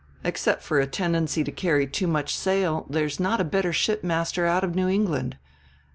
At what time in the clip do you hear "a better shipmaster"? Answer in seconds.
3.39-4.47